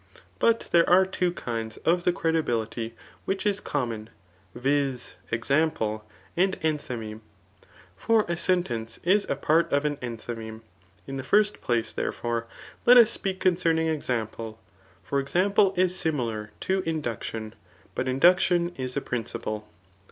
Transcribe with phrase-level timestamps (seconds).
[0.39, 4.09] But there are two kinds of the credibility which is common,
[4.55, 5.13] viz.
[5.31, 7.21] ex ample and enthymeme;
[7.95, 10.61] for a sentence is a part of an enthymeme.
[11.05, 12.47] In the first place, therefore,
[12.87, 14.59] let us speak concerning example;
[15.03, 17.53] for example is similar to induc tion}
[17.93, 19.69] but induction is a principle.'